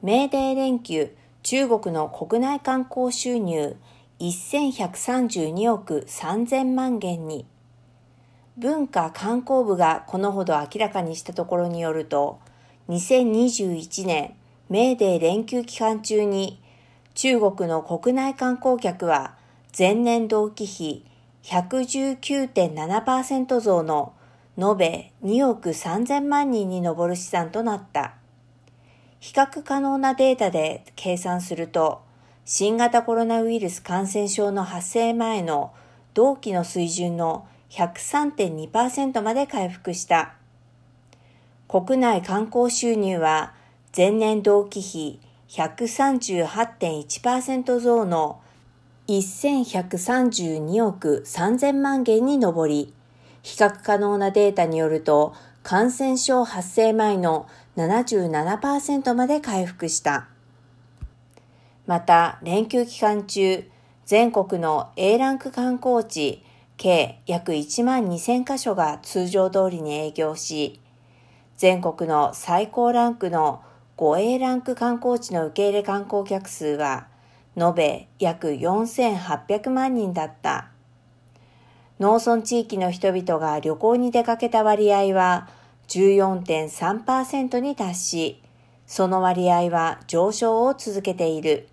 [0.00, 3.74] メーデー連休、中国の国内観光収入
[4.20, 7.46] 1132億3000万元に。
[8.56, 12.38] 文化観光部がこのほど明らかにしたところによると、
[12.88, 14.34] 2021年
[14.68, 16.62] メーデー連休期間中に
[17.14, 19.34] 中国の国内観光客は
[19.76, 21.04] 前年同期比
[21.42, 24.12] 119.7%増の
[24.56, 28.17] 延べ2億3000万人に上る試算となった。
[29.20, 32.02] 比較可能なデータで計算すると、
[32.44, 35.72] 新型コロナウイルス感染症の発生前の
[36.14, 40.34] 同期の水準の103.2%まで回復した。
[41.68, 43.52] 国内観光収入は
[43.94, 48.40] 前年同期比138.1%増の
[49.08, 52.94] 1132億3000万元に上り、
[53.42, 55.34] 比較可能なデータによると、
[55.68, 57.46] 感染症発生前の
[57.76, 60.26] 77%まで回復した。
[61.86, 63.68] また、連休期間中、
[64.06, 66.42] 全国の A ランク観光地
[66.78, 70.80] 計約1万2000カ所が通常通りに営業し、
[71.58, 73.60] 全国の最高ランクの
[73.98, 77.08] 5A ランク観光地の受け入れ観光客数は、
[77.58, 80.70] 延べ約4800万人だった。
[82.00, 85.48] 農村地域の人々が旅行に出かけた割合は
[85.88, 88.42] 14.3%に達し、
[88.86, 91.68] その割合は上昇を続けている。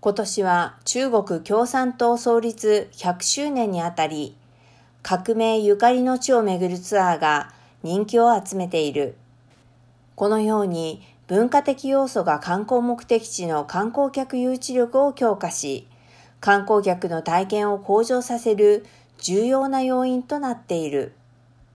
[0.00, 4.36] 今年は中国共産党創立100周年にあたり、
[5.02, 7.52] 革命ゆかりの地を巡るツアーが
[7.82, 9.16] 人気を集めている。
[10.16, 15.86] このように文化的要素が観光目的地の観光客誘致力を強化し、
[16.40, 18.84] 観光客の体験を向上させる
[19.18, 21.12] 重要な要因となっている。